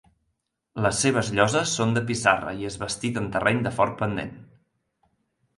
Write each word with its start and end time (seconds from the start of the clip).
Les 0.85 1.01
seves 1.05 1.27
lloses 1.39 1.75
són 1.81 1.93
de 1.97 2.03
pissarra 2.07 2.55
i 2.63 2.67
és 2.71 2.79
bastit 2.85 3.21
en 3.23 3.29
terreny 3.37 3.63
de 3.69 3.75
fort 3.79 3.97
pendent. 4.01 4.37